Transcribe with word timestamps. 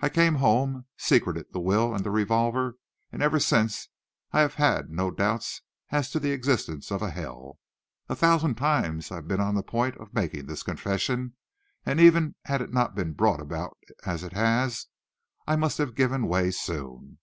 I 0.00 0.08
came 0.08 0.36
home, 0.36 0.86
secreted 0.96 1.52
the 1.52 1.60
will 1.60 1.94
and 1.94 2.02
the 2.02 2.10
revolver, 2.10 2.78
and 3.12 3.20
ever 3.22 3.38
since 3.38 3.90
I 4.32 4.40
have 4.40 4.54
had 4.54 4.88
no 4.88 5.10
doubts 5.10 5.60
as 5.90 6.10
to 6.12 6.18
the 6.18 6.30
existence 6.30 6.90
of 6.90 7.02
a 7.02 7.10
hell. 7.10 7.58
A 8.08 8.16
thousand 8.16 8.54
times 8.54 9.10
I 9.12 9.16
have 9.16 9.28
been 9.28 9.38
on 9.42 9.54
the 9.54 9.62
point 9.62 9.96
of 9.98 10.14
making 10.14 10.46
this 10.46 10.62
confession, 10.62 11.34
and 11.84 12.00
even 12.00 12.36
had 12.46 12.62
it 12.62 12.72
not 12.72 12.94
been 12.94 13.12
brought 13.12 13.42
about 13.42 13.76
as 14.06 14.24
it 14.24 14.32
has, 14.32 14.86
I 15.46 15.56
must 15.56 15.76
have 15.76 15.94
given 15.94 16.26
way 16.26 16.52
soon. 16.52 17.18